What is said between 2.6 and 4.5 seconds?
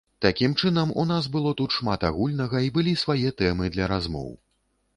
і былі свае тэмы для размоў.